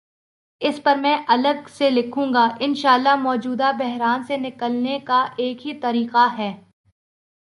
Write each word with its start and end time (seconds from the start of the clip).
اس 0.61 0.79
پرمیں 0.83 1.17
الگ 1.27 1.67
سے 1.77 1.89
لکھوں 1.89 2.33
گا، 2.33 2.47
انشا 2.59 2.93
اللہ 2.93 3.15
مو 3.15 3.35
جودہ 3.35 3.71
بحران 3.77 4.23
سے 4.23 4.37
نکلنے 4.37 4.99
کا 4.99 5.25
ایک 5.37 5.67
ہی 5.67 5.73
طریقہ 5.73 6.27
ہے۔ 6.37 6.53